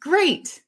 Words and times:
Great. 0.00 0.62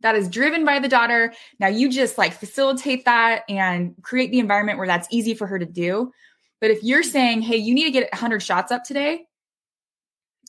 That 0.00 0.14
is 0.14 0.28
driven 0.28 0.64
by 0.64 0.78
the 0.78 0.88
daughter. 0.88 1.32
Now 1.58 1.68
you 1.68 1.90
just 1.90 2.18
like 2.18 2.32
facilitate 2.32 3.04
that 3.04 3.42
and 3.48 3.94
create 4.02 4.30
the 4.30 4.38
environment 4.38 4.78
where 4.78 4.86
that's 4.86 5.08
easy 5.10 5.34
for 5.34 5.46
her 5.46 5.58
to 5.58 5.66
do. 5.66 6.12
But 6.60 6.70
if 6.70 6.82
you're 6.82 7.02
saying, 7.02 7.42
hey, 7.42 7.56
you 7.56 7.74
need 7.74 7.84
to 7.84 7.90
get 7.90 8.10
100 8.12 8.40
shots 8.40 8.72
up 8.72 8.84
today, 8.84 9.26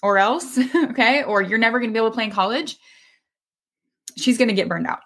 or 0.01 0.17
else, 0.17 0.57
okay, 0.75 1.23
or 1.23 1.41
you're 1.41 1.57
never 1.57 1.79
going 1.79 1.89
to 1.89 1.93
be 1.93 1.99
able 1.99 2.09
to 2.09 2.15
play 2.15 2.23
in 2.23 2.31
college, 2.31 2.77
she's 4.17 4.37
going 4.37 4.47
to 4.47 4.53
get 4.53 4.69
burned 4.69 4.87
out. 4.87 5.01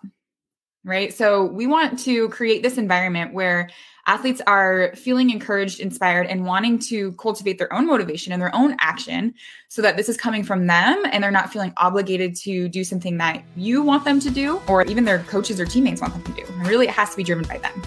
Right. 0.86 1.14
So 1.14 1.46
we 1.46 1.66
want 1.66 1.98
to 2.00 2.28
create 2.28 2.62
this 2.62 2.78
environment 2.78 3.34
where 3.34 3.70
athletes 4.06 4.42
are 4.46 4.92
feeling 4.96 5.30
encouraged, 5.30 5.80
inspired, 5.80 6.28
and 6.28 6.46
wanting 6.46 6.78
to 6.78 7.14
cultivate 7.14 7.58
their 7.58 7.72
own 7.72 7.88
motivation 7.88 8.34
and 8.34 8.42
their 8.42 8.54
own 8.54 8.76
action 8.82 9.34
so 9.70 9.82
that 9.82 9.96
this 9.96 10.10
is 10.10 10.18
coming 10.18 10.44
from 10.44 10.68
them 10.68 11.02
and 11.10 11.24
they're 11.24 11.32
not 11.32 11.54
feeling 11.54 11.72
obligated 11.78 12.36
to 12.36 12.68
do 12.68 12.84
something 12.84 13.18
that 13.18 13.42
you 13.56 13.82
want 13.82 14.04
them 14.04 14.20
to 14.20 14.30
do 14.30 14.62
or 14.68 14.84
even 14.84 15.06
their 15.06 15.20
coaches 15.20 15.58
or 15.58 15.66
teammates 15.66 16.02
want 16.02 16.14
them 16.14 16.24
to 16.24 16.34
do. 16.34 16.46
And 16.52 16.68
really, 16.68 16.88
it 16.88 16.94
has 16.94 17.12
to 17.12 17.18
be 17.18 17.24
driven 17.24 17.46
by 17.46 17.60
them. 17.60 17.82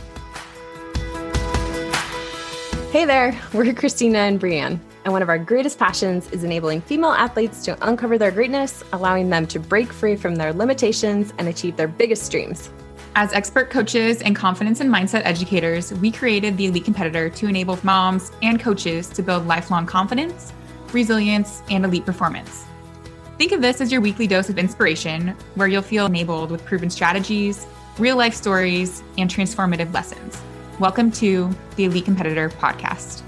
Hey 2.93 3.05
there, 3.05 3.39
we're 3.53 3.75
Christina 3.75 4.21
and 4.21 4.41
Brianne, 4.41 4.81
and 5.05 5.13
one 5.13 5.21
of 5.21 5.29
our 5.29 5.39
greatest 5.39 5.79
passions 5.79 6.31
is 6.33 6.45
enabling 6.45 6.81
female 6.81 7.11
athletes 7.11 7.63
to 7.67 7.77
uncover 7.87 8.17
their 8.17 8.31
greatness, 8.31 8.83
allowing 8.95 9.29
them 9.29 9.47
to 9.49 9.61
break 9.61 9.93
free 9.93 10.17
from 10.17 10.37
their 10.37 10.55
limitations 10.55 11.35
and 11.37 11.47
achieve 11.47 11.77
their 11.77 11.89
biggest 11.89 12.31
dreams. 12.31 12.71
As 13.19 13.33
expert 13.33 13.71
coaches 13.71 14.21
and 14.21 14.37
confidence 14.37 14.81
and 14.81 14.93
mindset 14.93 15.23
educators, 15.25 15.91
we 15.91 16.13
created 16.13 16.59
the 16.59 16.67
Elite 16.67 16.85
Competitor 16.85 17.31
to 17.31 17.47
enable 17.47 17.79
moms 17.83 18.31
and 18.43 18.61
coaches 18.61 19.09
to 19.09 19.23
build 19.23 19.47
lifelong 19.47 19.87
confidence, 19.87 20.53
resilience, 20.93 21.63
and 21.71 21.87
elite 21.87 22.05
performance. 22.05 22.67
Think 23.39 23.53
of 23.53 23.63
this 23.63 23.81
as 23.81 23.91
your 23.91 24.03
weekly 24.03 24.27
dose 24.27 24.51
of 24.51 24.59
inspiration, 24.59 25.29
where 25.55 25.67
you'll 25.67 25.81
feel 25.81 26.05
enabled 26.05 26.51
with 26.51 26.63
proven 26.67 26.91
strategies, 26.91 27.67
real 27.97 28.19
life 28.19 28.35
stories, 28.35 29.03
and 29.17 29.31
transformative 29.31 29.95
lessons. 29.95 30.39
Welcome 30.79 31.11
to 31.13 31.57
the 31.77 31.87
Elite 31.87 32.05
Competitor 32.05 32.51
podcast. 32.51 33.23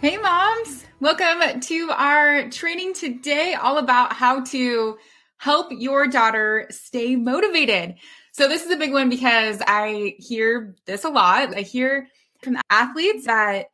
Hey, 0.00 0.16
moms. 0.16 0.84
Welcome 0.98 1.60
to 1.60 1.90
our 1.92 2.50
training 2.50 2.94
today, 2.94 3.54
all 3.54 3.78
about 3.78 4.12
how 4.12 4.42
to 4.46 4.98
help 5.36 5.68
your 5.70 6.08
daughter 6.08 6.66
stay 6.70 7.14
motivated. 7.14 7.94
So, 8.34 8.48
this 8.48 8.64
is 8.64 8.70
a 8.70 8.76
big 8.76 8.92
one 8.92 9.08
because 9.08 9.60
I 9.66 10.16
hear 10.18 10.74
this 10.86 11.04
a 11.04 11.08
lot. 11.08 11.56
I 11.56 11.60
hear 11.60 12.08
from 12.42 12.58
athletes 12.68 13.26
that, 13.26 13.66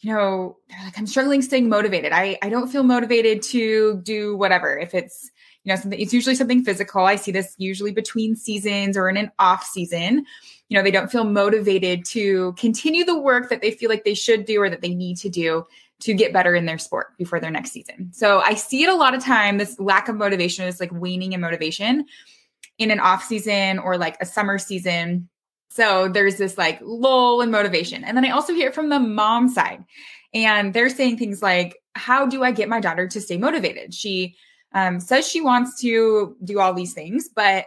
you 0.00 0.12
know, 0.12 0.56
they're 0.68 0.84
like, 0.84 0.98
I'm 0.98 1.06
struggling 1.06 1.42
staying 1.42 1.68
motivated. 1.68 2.12
I, 2.12 2.38
I 2.42 2.48
don't 2.48 2.68
feel 2.68 2.82
motivated 2.82 3.42
to 3.42 4.00
do 4.02 4.36
whatever. 4.36 4.76
If 4.78 4.94
it's, 4.94 5.30
you 5.64 5.70
know, 5.70 5.76
something, 5.78 6.00
it's 6.00 6.14
usually 6.14 6.34
something 6.34 6.64
physical. 6.64 7.04
I 7.04 7.16
see 7.16 7.30
this 7.30 7.54
usually 7.58 7.92
between 7.92 8.36
seasons 8.36 8.96
or 8.96 9.08
in 9.10 9.18
an 9.18 9.30
off 9.38 9.64
season 9.64 10.24
you 10.70 10.78
know 10.78 10.82
they 10.82 10.90
don't 10.90 11.12
feel 11.12 11.24
motivated 11.24 12.04
to 12.06 12.54
continue 12.54 13.04
the 13.04 13.18
work 13.18 13.50
that 13.50 13.60
they 13.60 13.72
feel 13.72 13.90
like 13.90 14.04
they 14.04 14.14
should 14.14 14.46
do 14.46 14.62
or 14.62 14.70
that 14.70 14.80
they 14.80 14.94
need 14.94 15.18
to 15.18 15.28
do 15.28 15.66
to 15.98 16.14
get 16.14 16.32
better 16.32 16.54
in 16.54 16.64
their 16.64 16.78
sport 16.78 17.08
before 17.18 17.38
their 17.38 17.50
next 17.50 17.72
season 17.72 18.10
so 18.12 18.40
i 18.40 18.54
see 18.54 18.82
it 18.82 18.88
a 18.88 18.94
lot 18.94 19.14
of 19.14 19.22
time 19.22 19.58
this 19.58 19.78
lack 19.78 20.08
of 20.08 20.16
motivation 20.16 20.64
is 20.64 20.80
like 20.80 20.90
waning 20.92 21.34
in 21.34 21.40
motivation 21.40 22.06
in 22.80 22.90
an 22.90 22.98
off 22.98 23.22
season 23.22 23.78
or 23.78 23.96
like 23.96 24.16
a 24.20 24.26
summer 24.26 24.58
season. 24.58 25.28
So 25.70 26.08
there's 26.08 26.36
this 26.36 26.58
like 26.58 26.80
lull 26.82 27.42
in 27.42 27.50
motivation. 27.52 28.02
And 28.02 28.16
then 28.16 28.24
i 28.24 28.30
also 28.30 28.54
hear 28.54 28.72
from 28.72 28.88
the 28.88 28.98
mom 28.98 29.48
side 29.48 29.84
and 30.34 30.74
they're 30.74 30.88
saying 30.88 31.18
things 31.18 31.42
like 31.42 31.76
how 31.94 32.26
do 32.26 32.42
i 32.42 32.50
get 32.50 32.68
my 32.68 32.80
daughter 32.80 33.06
to 33.06 33.20
stay 33.20 33.36
motivated? 33.36 33.94
She 33.94 34.34
um, 34.72 34.98
says 34.98 35.28
she 35.28 35.40
wants 35.40 35.80
to 35.82 36.36
do 36.42 36.58
all 36.58 36.74
these 36.74 36.94
things 36.94 37.28
but 37.28 37.66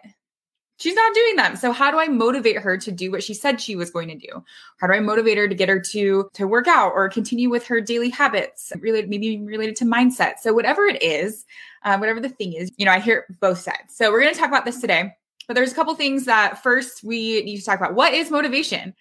she's 0.77 0.95
not 0.95 1.13
doing 1.13 1.35
them 1.35 1.55
so 1.55 1.71
how 1.71 1.91
do 1.91 1.99
i 1.99 2.07
motivate 2.07 2.57
her 2.57 2.77
to 2.77 2.91
do 2.91 3.11
what 3.11 3.23
she 3.23 3.33
said 3.33 3.61
she 3.61 3.75
was 3.75 3.91
going 3.91 4.07
to 4.07 4.15
do? 4.15 4.43
How 4.79 4.87
do 4.87 4.93
i 4.93 4.99
motivate 4.99 5.37
her 5.37 5.47
to 5.47 5.55
get 5.55 5.69
her 5.69 5.79
to 5.79 6.29
to 6.33 6.47
work 6.47 6.67
out 6.67 6.91
or 6.93 7.09
continue 7.09 7.49
with 7.49 7.65
her 7.67 7.81
daily 7.81 8.09
habits 8.09 8.71
related 8.79 9.09
maybe 9.09 9.39
related 9.39 9.75
to 9.77 9.85
mindset? 9.85 10.39
So 10.41 10.53
whatever 10.53 10.85
it 10.85 11.01
is 11.01 11.45
uh, 11.83 11.97
whatever 11.97 12.19
the 12.19 12.29
thing 12.29 12.53
is 12.53 12.71
you 12.77 12.85
know 12.85 12.91
i 12.91 12.99
hear 12.99 13.25
both 13.39 13.59
sides. 13.59 13.95
So 13.95 14.11
we're 14.11 14.21
going 14.21 14.33
to 14.33 14.39
talk 14.39 14.49
about 14.49 14.65
this 14.65 14.81
today 14.81 15.13
but 15.47 15.55
there's 15.55 15.71
a 15.71 15.75
couple 15.75 15.93
things 15.95 16.25
that 16.25 16.61
first 16.63 17.03
we 17.03 17.41
need 17.43 17.57
to 17.57 17.65
talk 17.65 17.79
about. 17.79 17.95
What 17.95 18.13
is 18.13 18.31
motivation? 18.31 18.93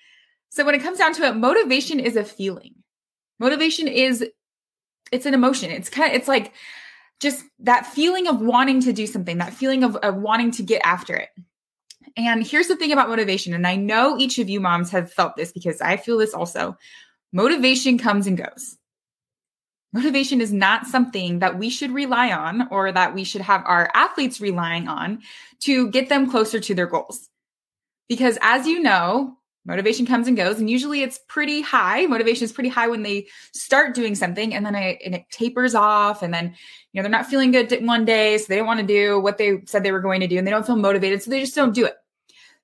So 0.51 0.65
when 0.65 0.75
it 0.75 0.83
comes 0.83 0.99
down 0.99 1.15
to 1.15 1.23
it 1.25 1.37
motivation 1.37 2.01
is 2.01 2.17
a 2.17 2.25
feeling. 2.25 2.75
Motivation 3.39 3.89
is 3.89 4.25
it's 5.11 5.27
an 5.27 5.35
emotion. 5.35 5.71
It's 5.71 5.89
kind 5.89 6.11
of 6.11 6.17
it's 6.17 6.29
like 6.29 6.53
just 7.21 7.45
that 7.61 7.87
feeling 7.87 8.27
of 8.27 8.41
wanting 8.41 8.81
to 8.83 8.93
do 8.93 9.07
something 9.07 9.39
that 9.39 9.55
feeling 9.55 9.85
of, 9.85 9.97
of 9.97 10.17
wanting 10.17 10.51
to 10.53 10.63
get 10.63 10.83
after 10.85 11.15
it 11.15 11.29
and 12.17 12.47
here's 12.47 12.69
the 12.69 12.77
thing 12.77 12.93
about 12.93 13.09
motivation, 13.09 13.55
and 13.55 13.67
I 13.67 13.77
know 13.77 14.19
each 14.19 14.39
of 14.39 14.49
you 14.49 14.61
moms 14.61 14.91
have 14.91 15.13
felt 15.13 15.37
this 15.37 15.53
because 15.53 15.81
I 15.81 15.97
feel 15.97 16.19
this 16.19 16.35
also. 16.35 16.77
Motivation 17.33 17.99
comes 17.99 18.27
and 18.27 18.37
goes. 18.37 18.77
Motivation 19.93 20.41
is 20.41 20.53
not 20.53 20.87
something 20.87 21.41
that 21.41 21.59
we 21.59 21.69
should 21.69 21.91
rely 21.91 22.33
on 22.33 22.69
or 22.71 22.93
that 22.93 23.15
we 23.15 23.25
should 23.25 23.43
have 23.43 23.63
our 23.67 23.91
athletes 23.95 24.41
relying 24.41 24.89
on 24.89 25.21
to 25.61 25.91
get 25.91 26.09
them 26.09 26.31
closer 26.31 26.61
to 26.61 26.75
their 26.75 26.87
goals. 26.87 27.29
Because 28.09 28.39
as 28.41 28.67
you 28.67 28.81
know, 28.81 29.37
motivation 29.65 30.07
comes 30.07 30.27
and 30.27 30.37
goes 30.37 30.59
and 30.59 30.69
usually 30.69 31.03
it's 31.03 31.21
pretty 31.29 31.61
high 31.61 32.05
motivation 32.07 32.45
is 32.45 32.53
pretty 32.53 32.69
high 32.69 32.89
when 32.89 33.03
they 33.03 33.27
start 33.55 33.95
doing 33.95 34.15
something 34.15 34.55
and 34.55 34.67
then 34.67 34.75
it, 34.75 35.01
and 35.05 35.15
it 35.15 35.25
tapers 35.31 35.75
off 35.75 36.23
and 36.23 36.35
then 36.35 36.47
you 36.93 36.99
know 36.99 37.03
they're 37.03 37.11
not 37.11 37.27
feeling 37.27 37.53
good 37.53 37.71
one 37.87 38.05
day 38.05 38.37
so 38.39 38.47
they 38.49 38.57
don't 38.57 38.67
want 38.67 38.81
to 38.81 38.87
do 38.87 39.21
what 39.21 39.39
they 39.39 39.63
said 39.67 39.85
they 39.85 39.93
were 39.93 40.01
going 40.01 40.21
to 40.21 40.27
do 40.27 40.37
and 40.37 40.47
they 40.47 40.51
don't 40.51 40.67
feel 40.67 40.77
motivated 40.77 41.23
so 41.23 41.31
they 41.31 41.41
just 41.41 41.55
don't 41.55 41.75
do 41.75 41.85
it 41.85 41.95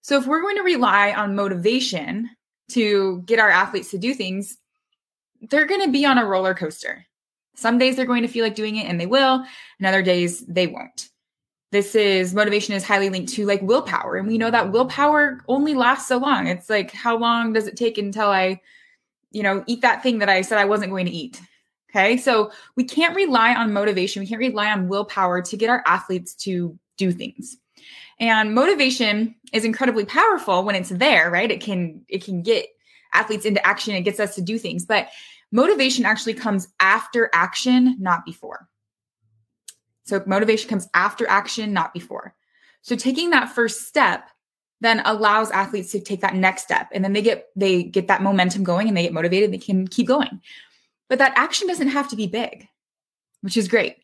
so 0.01 0.17
if 0.17 0.27
we're 0.27 0.43
going 0.43 0.57
to 0.57 0.63
rely 0.63 1.13
on 1.13 1.35
motivation 1.35 2.31
to 2.71 3.23
get 3.27 3.39
our 3.39 3.51
athletes 3.51 3.91
to 3.91 3.99
do 3.99 4.15
things, 4.15 4.59
they're 5.51 5.67
going 5.67 5.83
to 5.83 5.91
be 5.91 6.05
on 6.05 6.19
a 6.19 6.27
roller 6.27 6.55
coaster. 6.55 7.07
Some 7.55 7.79
days 7.79 7.97
they're 7.97 8.07
going 8.07 8.23
to 8.23 8.29
feel 8.29 8.45
like 8.45 8.55
doing 8.55 8.77
it 8.77 8.87
and 8.87 9.01
they 9.01 9.07
will, 9.07 9.45
and 9.79 9.87
other 9.87 10.03
days 10.03 10.45
they 10.47 10.67
won't. 10.67 11.09
This 11.71 11.95
is 11.95 12.35
motivation 12.35 12.75
is 12.75 12.85
highly 12.85 13.11
linked 13.11 13.33
to 13.35 13.45
like 13.45 13.61
willpower. 13.63 14.17
And 14.17 14.27
we 14.27 14.39
know 14.39 14.51
that 14.51 14.73
willpower 14.73 15.41
only 15.49 15.75
lasts 15.75 16.09
so 16.09 16.17
long. 16.17 16.47
It's 16.47 16.71
like, 16.71 16.93
how 16.93 17.17
long 17.17 17.53
does 17.53 17.67
it 17.67 17.77
take 17.77 17.99
until 17.99 18.29
I, 18.29 18.61
you 19.33 19.43
know, 19.43 19.65
eat 19.67 19.83
that 19.83 20.03
thing 20.03 20.19
that 20.21 20.31
I 20.31 20.41
said 20.41 20.59
I 20.59 20.65
wasn't 20.65 20.91
going 20.91 21.07
to 21.07 21.13
eat? 21.13 21.41
Okay. 21.91 22.17
So 22.17 22.53
we 22.77 22.85
can't 22.85 23.17
rely 23.17 23.55
on 23.55 23.73
motivation. 23.73 24.21
We 24.21 24.27
can't 24.27 24.39
rely 24.39 24.71
on 24.71 24.89
willpower 24.89 25.43
to 25.43 25.57
get 25.57 25.71
our 25.71 25.83
athletes 25.87 26.35
to 26.37 26.79
do 26.97 27.13
things. 27.13 27.57
And 28.21 28.55
motivation 28.55 29.35
is 29.53 29.65
incredibly 29.65 30.05
powerful 30.05 30.65
when 30.65 30.75
it's 30.75 30.89
there, 30.91 31.31
right? 31.31 31.51
It 31.51 31.61
can 31.61 32.05
it 32.09 32.25
can 32.25 32.43
get 32.43 32.67
athletes 33.13 33.45
into 33.45 33.65
action, 33.67 33.95
it 33.95 34.03
gets 34.03 34.21
us 34.21 34.35
to 34.35 34.43
do 34.43 34.59
things, 34.59 34.85
but 34.85 35.09
motivation 35.51 36.05
actually 36.05 36.35
comes 36.35 36.69
after 36.81 37.31
action, 37.33 37.97
not 37.99 38.25
before. 38.25 38.69
So 40.05 40.23
motivation 40.27 40.69
comes 40.69 40.89
after 40.95 41.29
action, 41.29 41.73
not 41.73 41.95
before. 41.95 42.35
So 42.83 42.97
taking 42.97 43.31
that 43.31 43.51
first 43.51 43.87
step 43.87 44.29
then 44.81 45.03
allows 45.05 45.51
athletes 45.51 45.91
to 45.91 46.01
take 46.01 46.21
that 46.21 46.37
next 46.37 46.63
step 46.63 46.89
and 46.93 47.03
then 47.03 47.13
they 47.13 47.23
get 47.23 47.49
they 47.57 47.83
get 47.83 48.09
that 48.09 48.23
momentum 48.23 48.63
going 48.63 48.89
and 48.89 48.97
they 48.97 49.03
get 49.03 49.13
motivated, 49.13 49.53
they 49.53 49.59
can 49.59 49.87
keep 49.87 50.07
going. 50.07 50.41
But 51.09 51.19
that 51.19 51.33
action 51.37 51.69
doesn't 51.69 51.89
have 51.89 52.09
to 52.09 52.17
be 52.17 52.27
big, 52.27 52.69
which 53.41 53.57
is 53.57 53.69
great. 53.69 53.97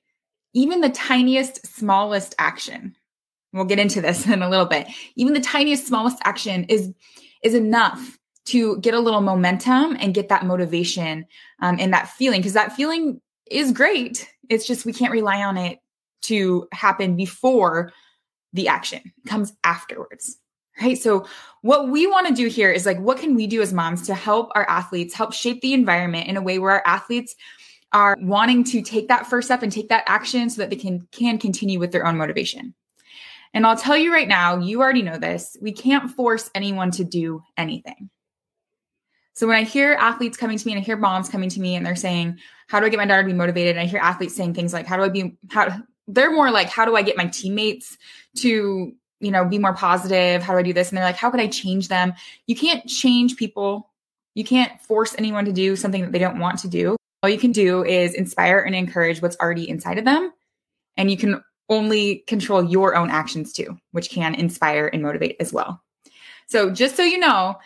Even 0.52 0.80
the 0.80 0.88
tiniest 0.88 1.66
smallest 1.66 2.34
action 2.38 2.96
We'll 3.54 3.64
get 3.64 3.78
into 3.78 4.02
this 4.02 4.26
in 4.28 4.42
a 4.42 4.50
little 4.50 4.66
bit. 4.66 4.88
Even 5.16 5.32
the 5.32 5.40
tiniest, 5.40 5.86
smallest 5.86 6.18
action 6.24 6.64
is 6.64 6.92
is 7.42 7.54
enough 7.54 8.18
to 8.46 8.78
get 8.78 8.94
a 8.94 9.00
little 9.00 9.20
momentum 9.20 9.96
and 9.98 10.12
get 10.12 10.28
that 10.28 10.44
motivation 10.44 11.26
um, 11.60 11.76
and 11.78 11.92
that 11.92 12.08
feeling 12.08 12.40
because 12.40 12.52
that 12.52 12.74
feeling 12.74 13.20
is 13.50 13.72
great. 13.72 14.28
It's 14.50 14.66
just 14.66 14.84
we 14.84 14.92
can't 14.92 15.12
rely 15.12 15.42
on 15.42 15.56
it 15.56 15.78
to 16.22 16.66
happen 16.72 17.16
before 17.16 17.92
the 18.52 18.68
action 18.68 19.00
it 19.04 19.28
comes 19.28 19.52
afterwards. 19.62 20.38
Right. 20.80 20.98
So, 20.98 21.26
what 21.62 21.88
we 21.88 22.08
want 22.08 22.26
to 22.26 22.34
do 22.34 22.48
here 22.48 22.72
is 22.72 22.84
like, 22.84 22.98
what 22.98 23.18
can 23.18 23.36
we 23.36 23.46
do 23.46 23.62
as 23.62 23.72
moms 23.72 24.02
to 24.06 24.14
help 24.14 24.50
our 24.56 24.68
athletes, 24.68 25.14
help 25.14 25.32
shape 25.32 25.60
the 25.60 25.72
environment 25.72 26.26
in 26.26 26.36
a 26.36 26.42
way 26.42 26.58
where 26.58 26.72
our 26.72 26.82
athletes 26.84 27.36
are 27.92 28.16
wanting 28.20 28.64
to 28.64 28.82
take 28.82 29.06
that 29.06 29.28
first 29.28 29.46
step 29.46 29.62
and 29.62 29.70
take 29.70 29.88
that 29.88 30.02
action 30.08 30.50
so 30.50 30.60
that 30.60 30.70
they 30.70 30.76
can 30.76 31.06
can 31.12 31.38
continue 31.38 31.78
with 31.78 31.92
their 31.92 32.04
own 32.04 32.16
motivation. 32.16 32.74
And 33.54 33.64
I'll 33.64 33.76
tell 33.76 33.96
you 33.96 34.12
right 34.12 34.26
now, 34.26 34.58
you 34.58 34.82
already 34.82 35.02
know 35.02 35.16
this, 35.16 35.56
we 35.62 35.72
can't 35.72 36.10
force 36.10 36.50
anyone 36.54 36.90
to 36.92 37.04
do 37.04 37.42
anything. 37.56 38.10
So 39.32 39.46
when 39.46 39.56
I 39.56 39.62
hear 39.62 39.94
athletes 39.94 40.36
coming 40.36 40.58
to 40.58 40.66
me 40.66 40.72
and 40.72 40.80
I 40.80 40.84
hear 40.84 40.96
moms 40.96 41.28
coming 41.28 41.48
to 41.50 41.60
me 41.60 41.76
and 41.76 41.86
they're 41.86 41.96
saying, 41.96 42.38
How 42.68 42.80
do 42.80 42.86
I 42.86 42.88
get 42.88 42.98
my 42.98 43.06
daughter 43.06 43.22
to 43.22 43.26
be 43.26 43.32
motivated? 43.32 43.76
And 43.76 43.80
I 43.80 43.86
hear 43.86 44.00
athletes 44.00 44.34
saying 44.34 44.54
things 44.54 44.72
like, 44.72 44.86
How 44.86 44.96
do 44.96 45.02
I 45.04 45.08
be 45.08 45.36
how 45.50 45.76
they're 46.06 46.32
more 46.32 46.50
like, 46.50 46.68
How 46.68 46.84
do 46.84 46.96
I 46.96 47.02
get 47.02 47.16
my 47.16 47.26
teammates 47.26 47.96
to, 48.38 48.92
you 49.20 49.30
know, 49.30 49.44
be 49.44 49.58
more 49.58 49.74
positive? 49.74 50.42
How 50.42 50.52
do 50.52 50.58
I 50.58 50.62
do 50.62 50.72
this? 50.72 50.88
And 50.88 50.98
they're 50.98 51.04
like, 51.04 51.16
How 51.16 51.30
can 51.30 51.40
I 51.40 51.48
change 51.48 51.88
them? 51.88 52.12
You 52.46 52.54
can't 52.54 52.86
change 52.88 53.36
people. 53.36 53.90
You 54.34 54.44
can't 54.44 54.80
force 54.82 55.14
anyone 55.16 55.44
to 55.46 55.52
do 55.52 55.76
something 55.76 56.02
that 56.02 56.12
they 56.12 56.18
don't 56.18 56.38
want 56.38 56.60
to 56.60 56.68
do. 56.68 56.96
All 57.22 57.30
you 57.30 57.38
can 57.38 57.52
do 57.52 57.84
is 57.84 58.14
inspire 58.14 58.60
and 58.60 58.74
encourage 58.74 59.22
what's 59.22 59.36
already 59.36 59.68
inside 59.68 59.98
of 59.98 60.04
them. 60.04 60.32
And 60.96 61.10
you 61.10 61.16
can 61.16 61.42
only 61.68 62.24
control 62.26 62.62
your 62.62 62.96
own 62.96 63.10
actions 63.10 63.52
too, 63.52 63.78
which 63.92 64.10
can 64.10 64.34
inspire 64.34 64.88
and 64.92 65.02
motivate 65.02 65.36
as 65.40 65.52
well. 65.52 65.82
So, 66.46 66.70
just 66.70 66.96
so 66.96 67.02
you 67.02 67.18
know, 67.18 67.56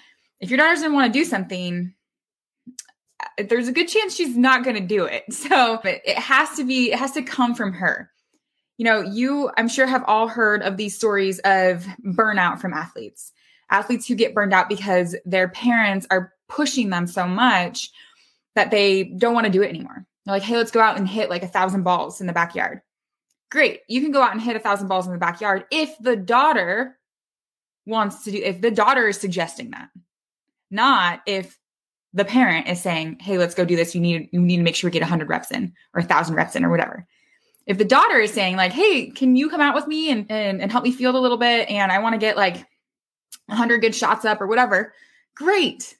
if 0.41 0.51
your 0.51 0.59
daughter 0.59 0.75
doesn't 0.75 0.93
want 0.93 1.13
to 1.13 1.19
do 1.19 1.25
something, 1.25 1.93
uh, 3.21 3.45
there's 3.49 3.69
a 3.69 3.73
good 3.73 3.89
chance 3.89 4.15
she's 4.15 4.37
not 4.37 4.63
going 4.63 4.77
to 4.77 4.83
do 4.83 5.05
it. 5.05 5.25
So, 5.33 5.81
it 5.85 6.19
has 6.19 6.57
to 6.57 6.65
be, 6.65 6.93
it 6.93 6.99
has 6.99 7.13
to 7.13 7.23
come 7.23 7.55
from 7.55 7.73
her. 7.73 8.11
You 8.77 8.85
know, 8.85 9.01
you, 9.01 9.51
I'm 9.57 9.69
sure, 9.69 9.87
have 9.87 10.05
all 10.07 10.29
heard 10.29 10.63
of 10.63 10.77
these 10.77 10.95
stories 10.95 11.41
of 11.41 11.85
burnout 12.05 12.61
from 12.61 12.73
athletes, 12.73 13.33
athletes 13.71 14.07
who 14.07 14.15
get 14.15 14.35
burned 14.35 14.55
out 14.55 14.69
because 14.69 15.17
their 15.25 15.49
parents 15.49 16.07
are 16.11 16.33
pushing 16.49 16.91
them 16.91 17.09
so 17.09 17.27
much 17.27 17.91
that 18.55 18.71
they 18.71 19.05
don't 19.05 19.35
want 19.35 19.47
to 19.47 19.53
do 19.53 19.63
it 19.63 19.69
anymore. 19.69 20.07
They're 20.25 20.35
like, 20.35 20.43
hey, 20.43 20.57
let's 20.57 20.71
go 20.71 20.81
out 20.81 20.97
and 20.97 21.09
hit 21.09 21.29
like 21.29 21.43
a 21.43 21.49
thousand 21.49 21.83
balls 21.83 22.21
in 22.21 22.29
the 22.29 22.33
backyard. 22.33 22.81
Great. 23.51 23.81
You 23.89 24.01
can 24.01 24.11
go 24.11 24.23
out 24.23 24.33
and 24.33 24.41
hit 24.41 24.57
a 24.57 24.61
thousand 24.61 24.89
balls 24.89 25.07
in 25.07 25.13
the 25.13 25.19
backyard 25.19 25.65
if 25.71 25.95
the 26.01 26.17
daughter 26.17 26.99
wants 27.87 28.25
to 28.25 28.31
do, 28.31 28.39
if 28.39 28.61
the 28.61 28.71
daughter 28.71 29.09
is 29.09 29.19
suggesting 29.19 29.71
that, 29.71 29.89
not 30.71 31.23
if 31.27 31.59
the 32.13 32.25
parent 32.25 32.69
is 32.69 32.81
saying, 32.81 33.19
hey, 33.21 33.39
let's 33.39 33.55
go 33.55 33.65
do 33.65 33.77
this. 33.77 33.95
You 33.95 34.01
need, 34.01 34.29
you 34.33 34.41
need 34.41 34.59
to 34.59 34.63
make 34.63 34.75
sure 34.75 34.89
we 34.89 34.93
get 34.93 35.03
100 35.03 35.29
reps 35.29 35.51
in 35.51 35.73
or 35.95 36.01
a 36.01 36.05
thousand 36.05 36.35
reps 36.35 36.57
in 36.57 36.65
or 36.65 36.71
whatever. 36.71 37.07
If 37.67 37.79
the 37.79 37.85
daughter 37.85 38.19
is 38.19 38.33
saying, 38.33 38.57
like, 38.57 38.73
hey, 38.73 39.11
can 39.11 39.37
you 39.37 39.51
come 39.51 39.61
out 39.61 39.75
with 39.75 39.87
me 39.87 40.11
and, 40.11 40.31
and, 40.31 40.61
and 40.61 40.73
help 40.73 40.85
me 40.85 40.93
field 40.93 41.15
a 41.15 41.21
little 41.21 41.37
bit? 41.37 41.69
And 41.69 41.93
I 41.93 41.99
want 41.99 42.15
to 42.15 42.19
get 42.19 42.37
like 42.37 42.67
100 43.47 43.79
good 43.79 43.95
shots 43.95 44.25
up 44.25 44.41
or 44.41 44.47
whatever, 44.47 44.93
great. 45.35 45.97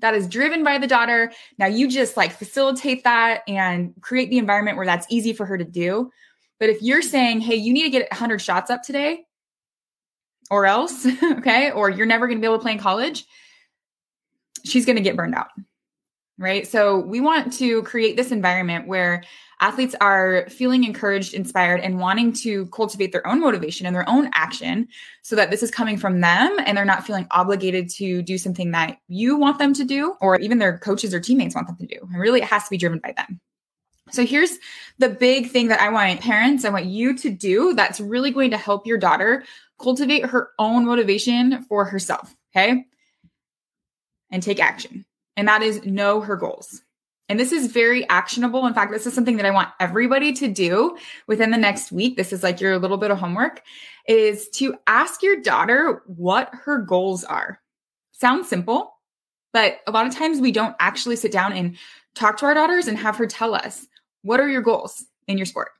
That 0.00 0.14
is 0.14 0.26
driven 0.26 0.64
by 0.64 0.78
the 0.78 0.86
daughter. 0.86 1.30
Now 1.58 1.66
you 1.66 1.88
just 1.88 2.16
like 2.16 2.32
facilitate 2.32 3.04
that 3.04 3.42
and 3.46 3.92
create 4.00 4.30
the 4.30 4.38
environment 4.38 4.78
where 4.78 4.86
that's 4.86 5.06
easy 5.10 5.34
for 5.34 5.44
her 5.44 5.58
to 5.58 5.64
do 5.64 6.10
but 6.60 6.68
if 6.68 6.82
you're 6.82 7.02
saying, 7.02 7.40
hey, 7.40 7.56
you 7.56 7.72
need 7.72 7.84
to 7.84 7.90
get 7.90 8.08
100 8.10 8.38
shots 8.38 8.70
up 8.70 8.82
today, 8.82 9.24
or 10.50 10.66
else, 10.66 11.06
okay, 11.22 11.70
or 11.70 11.88
you're 11.88 12.06
never 12.06 12.26
going 12.26 12.38
to 12.38 12.40
be 12.40 12.46
able 12.46 12.58
to 12.58 12.62
play 12.62 12.72
in 12.72 12.78
college, 12.78 13.24
she's 14.64 14.84
going 14.84 14.96
to 14.96 15.02
get 15.02 15.16
burned 15.16 15.34
out. 15.34 15.48
Right. 16.38 16.66
So 16.66 17.00
we 17.00 17.20
want 17.20 17.52
to 17.54 17.82
create 17.82 18.16
this 18.16 18.32
environment 18.32 18.88
where 18.88 19.22
athletes 19.60 19.94
are 20.00 20.46
feeling 20.48 20.84
encouraged, 20.84 21.34
inspired, 21.34 21.80
and 21.80 21.98
wanting 21.98 22.32
to 22.32 22.64
cultivate 22.68 23.12
their 23.12 23.26
own 23.26 23.40
motivation 23.40 23.86
and 23.86 23.94
their 23.94 24.08
own 24.08 24.30
action 24.32 24.88
so 25.20 25.36
that 25.36 25.50
this 25.50 25.62
is 25.62 25.70
coming 25.70 25.98
from 25.98 26.22
them 26.22 26.56
and 26.64 26.78
they're 26.78 26.86
not 26.86 27.06
feeling 27.06 27.26
obligated 27.30 27.90
to 27.90 28.22
do 28.22 28.38
something 28.38 28.70
that 28.70 28.96
you 29.08 29.36
want 29.36 29.58
them 29.58 29.74
to 29.74 29.84
do 29.84 30.14
or 30.22 30.38
even 30.40 30.58
their 30.58 30.78
coaches 30.78 31.12
or 31.12 31.20
teammates 31.20 31.54
want 31.54 31.66
them 31.66 31.76
to 31.76 31.86
do. 31.86 31.98
And 32.10 32.18
really, 32.18 32.40
it 32.40 32.48
has 32.48 32.64
to 32.64 32.70
be 32.70 32.78
driven 32.78 33.00
by 33.00 33.12
them. 33.14 33.38
So 34.12 34.24
here's 34.24 34.58
the 34.98 35.08
big 35.08 35.50
thing 35.50 35.68
that 35.68 35.80
I 35.80 35.88
want 35.88 36.20
parents, 36.20 36.64
I 36.64 36.70
want 36.70 36.86
you 36.86 37.16
to 37.18 37.30
do 37.30 37.74
that's 37.74 38.00
really 38.00 38.30
going 38.30 38.50
to 38.50 38.56
help 38.56 38.86
your 38.86 38.98
daughter 38.98 39.44
cultivate 39.80 40.26
her 40.26 40.50
own 40.58 40.84
motivation 40.84 41.64
for 41.64 41.84
herself. 41.84 42.34
Okay. 42.54 42.84
And 44.30 44.42
take 44.42 44.60
action. 44.60 45.04
And 45.36 45.48
that 45.48 45.62
is 45.62 45.84
know 45.84 46.20
her 46.20 46.36
goals. 46.36 46.82
And 47.28 47.38
this 47.38 47.52
is 47.52 47.70
very 47.70 48.08
actionable. 48.08 48.66
In 48.66 48.74
fact, 48.74 48.90
this 48.90 49.06
is 49.06 49.14
something 49.14 49.36
that 49.36 49.46
I 49.46 49.52
want 49.52 49.68
everybody 49.78 50.32
to 50.32 50.48
do 50.48 50.96
within 51.28 51.52
the 51.52 51.56
next 51.56 51.92
week. 51.92 52.16
This 52.16 52.32
is 52.32 52.42
like 52.42 52.60
your 52.60 52.76
little 52.78 52.96
bit 52.96 53.12
of 53.12 53.18
homework 53.18 53.62
is 54.08 54.48
to 54.54 54.74
ask 54.88 55.22
your 55.22 55.40
daughter 55.40 56.02
what 56.06 56.50
her 56.64 56.78
goals 56.78 57.22
are. 57.22 57.60
Sounds 58.10 58.48
simple, 58.48 58.92
but 59.52 59.78
a 59.86 59.92
lot 59.92 60.08
of 60.08 60.14
times 60.14 60.40
we 60.40 60.50
don't 60.50 60.74
actually 60.80 61.14
sit 61.14 61.30
down 61.30 61.52
and 61.52 61.76
talk 62.16 62.36
to 62.38 62.46
our 62.46 62.54
daughters 62.54 62.88
and 62.88 62.98
have 62.98 63.16
her 63.16 63.26
tell 63.26 63.54
us 63.54 63.86
what 64.22 64.40
are 64.40 64.48
your 64.48 64.62
goals 64.62 65.04
in 65.28 65.38
your 65.38 65.46
sport? 65.46 65.70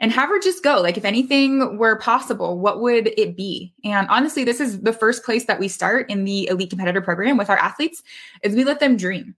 And 0.00 0.10
have 0.10 0.28
her 0.30 0.40
just 0.40 0.64
go. 0.64 0.80
Like, 0.80 0.96
if 0.96 1.04
anything 1.04 1.78
were 1.78 1.96
possible, 1.96 2.58
what 2.58 2.80
would 2.80 3.08
it 3.16 3.36
be? 3.36 3.72
And 3.84 4.08
honestly, 4.08 4.42
this 4.42 4.58
is 4.60 4.80
the 4.80 4.92
first 4.92 5.24
place 5.24 5.44
that 5.44 5.60
we 5.60 5.68
start 5.68 6.10
in 6.10 6.24
the 6.24 6.48
elite 6.48 6.70
competitor 6.70 7.00
program 7.00 7.36
with 7.36 7.48
our 7.48 7.58
athletes 7.58 8.02
is 8.42 8.56
we 8.56 8.64
let 8.64 8.80
them 8.80 8.96
dream. 8.96 9.36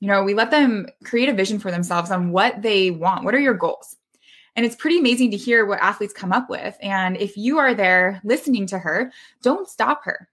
You 0.00 0.08
know, 0.08 0.22
we 0.22 0.34
let 0.34 0.50
them 0.50 0.86
create 1.04 1.28
a 1.28 1.32
vision 1.32 1.58
for 1.58 1.70
themselves 1.70 2.10
on 2.10 2.32
what 2.32 2.60
they 2.60 2.90
want. 2.90 3.24
What 3.24 3.34
are 3.34 3.40
your 3.40 3.54
goals? 3.54 3.96
And 4.54 4.66
it's 4.66 4.76
pretty 4.76 4.98
amazing 4.98 5.30
to 5.30 5.36
hear 5.36 5.64
what 5.64 5.80
athletes 5.80 6.12
come 6.12 6.32
up 6.32 6.50
with. 6.50 6.76
And 6.82 7.16
if 7.16 7.36
you 7.36 7.58
are 7.58 7.74
there 7.74 8.20
listening 8.24 8.66
to 8.66 8.78
her, 8.78 9.12
don't 9.42 9.68
stop 9.68 10.04
her. 10.04 10.28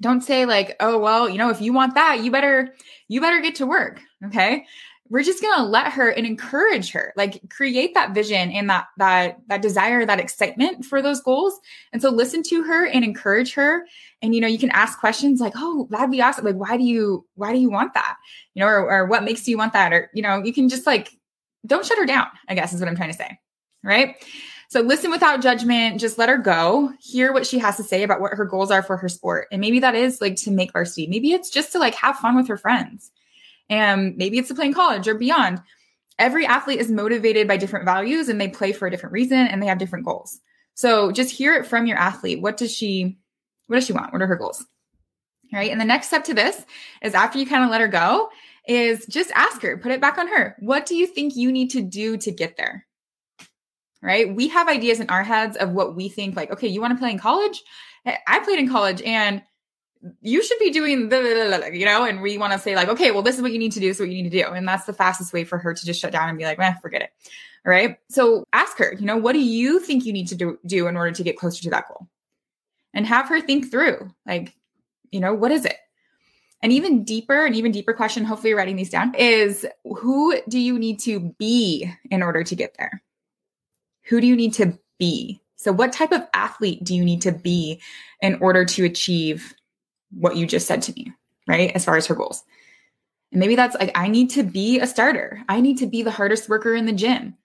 Don't 0.00 0.22
say 0.22 0.46
like, 0.46 0.76
"Oh, 0.80 0.98
well, 0.98 1.28
you 1.28 1.38
know, 1.38 1.50
if 1.50 1.60
you 1.60 1.72
want 1.72 1.94
that, 1.94 2.20
you 2.22 2.30
better 2.30 2.74
you 3.08 3.20
better 3.20 3.40
get 3.40 3.56
to 3.56 3.66
work." 3.66 4.00
Okay? 4.24 4.64
We're 5.10 5.22
just 5.22 5.42
going 5.42 5.56
to 5.56 5.64
let 5.64 5.92
her 5.92 6.10
and 6.10 6.26
encourage 6.26 6.90
her 6.92 7.12
like 7.16 7.40
create 7.50 7.94
that 7.94 8.14
vision 8.14 8.50
and 8.50 8.68
that 8.70 8.86
that 8.98 9.38
that 9.48 9.62
desire 9.62 10.04
that 10.04 10.20
excitement 10.20 10.84
for 10.84 11.00
those 11.02 11.20
goals. 11.20 11.58
And 11.92 12.02
so 12.02 12.10
listen 12.10 12.42
to 12.44 12.62
her 12.64 12.86
and 12.86 13.04
encourage 13.04 13.54
her. 13.54 13.86
And 14.22 14.34
you 14.34 14.40
know 14.40 14.48
you 14.48 14.58
can 14.58 14.70
ask 14.70 14.98
questions 14.98 15.40
like 15.40 15.54
oh 15.56 15.88
that'd 15.90 16.10
be 16.10 16.22
awesome. 16.22 16.44
Like 16.44 16.56
why 16.56 16.76
do 16.76 16.84
you 16.84 17.26
why 17.34 17.52
do 17.52 17.58
you 17.58 17.70
want 17.70 17.94
that? 17.94 18.16
You 18.54 18.60
know 18.60 18.66
or, 18.68 18.90
or 18.90 19.06
what 19.06 19.24
makes 19.24 19.46
you 19.48 19.58
want 19.58 19.72
that? 19.72 19.92
Or 19.92 20.10
you 20.14 20.22
know 20.22 20.42
you 20.42 20.52
can 20.52 20.68
just 20.68 20.86
like 20.86 21.10
don't 21.66 21.84
shut 21.84 21.98
her 21.98 22.06
down 22.06 22.28
i 22.48 22.54
guess 22.54 22.72
is 22.72 22.80
what 22.80 22.88
i'm 22.88 22.94
trying 22.94 23.10
to 23.10 23.18
say 23.18 23.36
right? 23.82 24.16
So 24.70 24.80
listen 24.80 25.10
without 25.10 25.40
judgment. 25.40 25.98
Just 25.98 26.18
let 26.18 26.28
her 26.28 26.36
go. 26.36 26.92
Hear 27.00 27.32
what 27.32 27.46
she 27.46 27.58
has 27.58 27.76
to 27.78 27.82
say 27.82 28.02
about 28.02 28.20
what 28.20 28.34
her 28.34 28.44
goals 28.44 28.70
are 28.70 28.82
for 28.82 28.96
her 28.98 29.08
sport. 29.08 29.48
And 29.50 29.60
maybe 29.60 29.80
that 29.80 29.94
is 29.94 30.20
like 30.20 30.36
to 30.36 30.50
make 30.50 30.72
varsity. 30.72 31.06
Maybe 31.06 31.32
it's 31.32 31.48
just 31.48 31.72
to 31.72 31.78
like 31.78 31.94
have 31.94 32.16
fun 32.16 32.36
with 32.36 32.48
her 32.48 32.58
friends 32.58 33.10
and 33.68 34.16
maybe 34.16 34.38
it's 34.38 34.48
to 34.48 34.54
play 34.54 34.66
in 34.66 34.74
college 34.74 35.08
or 35.08 35.14
beyond. 35.14 35.60
Every 36.18 36.46
athlete 36.46 36.80
is 36.80 36.90
motivated 36.90 37.46
by 37.46 37.56
different 37.56 37.84
values 37.84 38.28
and 38.28 38.40
they 38.40 38.48
play 38.48 38.72
for 38.72 38.88
a 38.88 38.90
different 38.90 39.12
reason 39.12 39.38
and 39.38 39.62
they 39.62 39.66
have 39.66 39.78
different 39.78 40.04
goals. 40.04 40.40
So 40.74 41.12
just 41.12 41.30
hear 41.30 41.54
it 41.54 41.66
from 41.66 41.86
your 41.86 41.96
athlete. 41.96 42.40
What 42.40 42.56
does 42.56 42.74
she 42.74 43.18
what 43.66 43.76
does 43.76 43.86
she 43.86 43.92
want? 43.92 44.12
What 44.12 44.22
are 44.22 44.26
her 44.26 44.36
goals? 44.36 44.64
All 45.52 45.58
right. 45.58 45.70
And 45.70 45.80
the 45.80 45.84
next 45.84 46.08
step 46.08 46.24
to 46.24 46.34
this 46.34 46.64
is 47.02 47.14
after 47.14 47.38
you 47.38 47.46
kind 47.46 47.64
of 47.64 47.70
let 47.70 47.80
her 47.80 47.88
go, 47.88 48.28
is 48.66 49.06
just 49.06 49.30
ask 49.34 49.62
her, 49.62 49.78
put 49.78 49.92
it 49.92 50.00
back 50.00 50.18
on 50.18 50.28
her. 50.28 50.54
What 50.58 50.84
do 50.86 50.94
you 50.94 51.06
think 51.06 51.34
you 51.34 51.50
need 51.50 51.70
to 51.70 51.82
do 51.82 52.18
to 52.18 52.30
get 52.30 52.56
there? 52.56 52.86
Right? 54.02 54.32
We 54.32 54.48
have 54.48 54.68
ideas 54.68 55.00
in 55.00 55.08
our 55.08 55.24
heads 55.24 55.56
of 55.56 55.72
what 55.72 55.96
we 55.96 56.08
think 56.08 56.36
like, 56.36 56.52
okay, 56.52 56.68
you 56.68 56.80
want 56.80 56.92
to 56.92 56.98
play 56.98 57.10
in 57.10 57.18
college? 57.18 57.62
I 58.26 58.40
played 58.40 58.58
in 58.58 58.68
college 58.68 59.02
and 59.02 59.42
you 60.20 60.42
should 60.42 60.58
be 60.58 60.70
doing 60.70 61.08
the, 61.08 61.70
you 61.72 61.84
know, 61.84 62.04
and 62.04 62.22
we 62.22 62.38
want 62.38 62.52
to 62.52 62.58
say 62.58 62.76
like, 62.76 62.88
okay, 62.88 63.10
well, 63.10 63.22
this 63.22 63.36
is 63.36 63.42
what 63.42 63.52
you 63.52 63.58
need 63.58 63.72
to 63.72 63.80
do. 63.80 63.88
Is 63.88 64.00
what 64.00 64.08
you 64.08 64.22
need 64.22 64.30
to 64.30 64.42
do. 64.42 64.48
And 64.48 64.66
that's 64.66 64.86
the 64.86 64.92
fastest 64.92 65.32
way 65.32 65.44
for 65.44 65.58
her 65.58 65.74
to 65.74 65.86
just 65.86 66.00
shut 66.00 66.12
down 66.12 66.28
and 66.28 66.38
be 66.38 66.44
like, 66.44 66.58
eh, 66.58 66.74
forget 66.80 67.02
it. 67.02 67.10
All 67.66 67.72
right. 67.72 67.98
So 68.08 68.44
ask 68.52 68.78
her, 68.78 68.94
you 68.98 69.06
know, 69.06 69.16
what 69.16 69.32
do 69.32 69.40
you 69.40 69.80
think 69.80 70.04
you 70.04 70.12
need 70.12 70.28
to 70.28 70.34
do, 70.34 70.58
do 70.64 70.86
in 70.86 70.96
order 70.96 71.12
to 71.12 71.22
get 71.22 71.36
closer 71.36 71.62
to 71.64 71.70
that 71.70 71.88
goal? 71.88 72.08
And 72.94 73.06
have 73.06 73.28
her 73.28 73.40
think 73.40 73.70
through, 73.70 74.10
like, 74.26 74.54
you 75.10 75.20
know, 75.20 75.34
what 75.34 75.50
is 75.50 75.64
it? 75.64 75.76
An 76.62 76.72
even 76.72 77.04
deeper, 77.04 77.44
an 77.44 77.54
even 77.54 77.70
deeper 77.70 77.92
question, 77.92 78.24
hopefully 78.24 78.50
you're 78.50 78.58
writing 78.58 78.76
these 78.76 78.90
down, 78.90 79.14
is 79.14 79.66
who 79.84 80.40
do 80.48 80.58
you 80.58 80.78
need 80.78 80.98
to 81.00 81.34
be 81.38 81.92
in 82.10 82.22
order 82.22 82.42
to 82.42 82.56
get 82.56 82.74
there? 82.78 83.02
Who 84.04 84.20
do 84.20 84.26
you 84.26 84.34
need 84.34 84.54
to 84.54 84.78
be? 84.98 85.40
So, 85.56 85.72
what 85.72 85.92
type 85.92 86.12
of 86.12 86.26
athlete 86.34 86.82
do 86.82 86.94
you 86.94 87.04
need 87.04 87.22
to 87.22 87.32
be 87.32 87.80
in 88.22 88.36
order 88.40 88.64
to 88.64 88.84
achieve 88.84 89.54
what 90.10 90.36
you 90.36 90.46
just 90.46 90.66
said 90.66 90.82
to 90.82 90.92
me, 90.94 91.12
right? 91.46 91.70
As 91.74 91.84
far 91.84 91.96
as 91.96 92.06
her 92.06 92.14
goals. 92.14 92.44
And 93.32 93.40
maybe 93.40 93.56
that's 93.56 93.76
like, 93.76 93.96
I 93.96 94.08
need 94.08 94.30
to 94.30 94.42
be 94.42 94.80
a 94.80 94.86
starter. 94.86 95.42
I 95.48 95.60
need 95.60 95.78
to 95.78 95.86
be 95.86 96.02
the 96.02 96.10
hardest 96.10 96.48
worker 96.48 96.74
in 96.74 96.86
the 96.86 96.92
gym. 96.92 97.36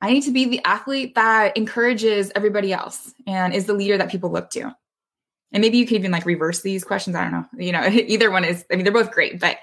I 0.00 0.12
need 0.12 0.22
to 0.22 0.30
be 0.30 0.46
the 0.46 0.64
athlete 0.64 1.14
that 1.14 1.56
encourages 1.56 2.32
everybody 2.34 2.72
else 2.72 3.12
and 3.26 3.52
is 3.52 3.66
the 3.66 3.74
leader 3.74 3.98
that 3.98 4.10
people 4.10 4.30
look 4.30 4.50
to. 4.50 4.74
And 5.52 5.60
maybe 5.60 5.78
you 5.78 5.86
could 5.86 5.96
even 5.96 6.12
like 6.12 6.24
reverse 6.24 6.62
these 6.62 6.84
questions. 6.84 7.16
I 7.16 7.24
don't 7.24 7.32
know. 7.32 7.46
You 7.58 7.72
know, 7.72 7.84
either 7.86 8.30
one 8.30 8.44
is, 8.44 8.64
I 8.70 8.76
mean, 8.76 8.84
they're 8.84 8.92
both 8.92 9.10
great, 9.10 9.40
but 9.40 9.58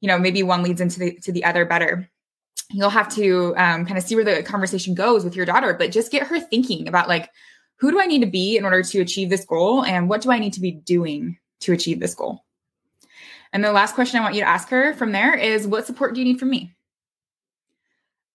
you 0.00 0.08
know, 0.08 0.18
maybe 0.18 0.42
one 0.42 0.62
leads 0.62 0.80
into 0.80 0.98
the 0.98 1.18
to 1.20 1.32
the 1.32 1.44
other 1.44 1.64
better. 1.64 2.08
You'll 2.70 2.90
have 2.90 3.12
to 3.16 3.54
um, 3.56 3.84
kind 3.84 3.98
of 3.98 4.04
see 4.04 4.14
where 4.14 4.24
the 4.24 4.42
conversation 4.42 4.94
goes 4.94 5.24
with 5.24 5.36
your 5.36 5.44
daughter, 5.44 5.74
but 5.74 5.92
just 5.92 6.12
get 6.12 6.26
her 6.26 6.40
thinking 6.40 6.88
about 6.88 7.08
like, 7.08 7.28
who 7.78 7.90
do 7.90 8.00
I 8.00 8.06
need 8.06 8.20
to 8.20 8.30
be 8.30 8.56
in 8.56 8.64
order 8.64 8.82
to 8.82 9.00
achieve 9.00 9.28
this 9.28 9.44
goal? 9.44 9.84
And 9.84 10.08
what 10.08 10.22
do 10.22 10.30
I 10.30 10.38
need 10.38 10.52
to 10.54 10.60
be 10.60 10.72
doing 10.72 11.38
to 11.60 11.72
achieve 11.72 12.00
this 12.00 12.14
goal. 12.14 12.44
And 13.52 13.64
the 13.64 13.72
last 13.72 13.94
question 13.94 14.18
I 14.18 14.22
want 14.22 14.34
you 14.34 14.42
to 14.42 14.48
ask 14.48 14.68
her 14.68 14.94
from 14.94 15.12
there 15.12 15.34
is 15.34 15.66
what 15.66 15.86
support 15.86 16.14
do 16.14 16.20
you 16.20 16.26
need 16.26 16.38
from 16.38 16.50
me? 16.50 16.74